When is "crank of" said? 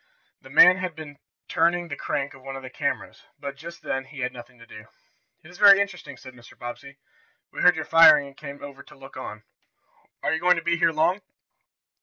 1.95-2.41